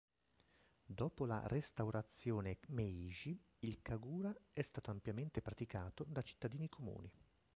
[0.83, 7.11] Dopo la restaurazione Meiji, il kagura è stato ampiamente praticato da cittadini comuni.